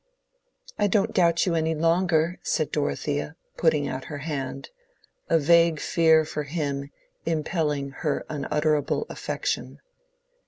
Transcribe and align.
"I 0.79 0.87
don't 0.87 1.13
doubt 1.13 1.45
you 1.45 1.53
any 1.53 1.75
longer," 1.75 2.39
said 2.41 2.71
Dorothea, 2.71 3.35
putting 3.55 3.87
out 3.87 4.05
her 4.05 4.17
hand; 4.17 4.71
a 5.29 5.37
vague 5.37 5.79
fear 5.79 6.25
for 6.25 6.41
him 6.41 6.89
impelling 7.23 7.91
her 7.97 8.25
unutterable 8.27 9.05
affection. 9.11 9.79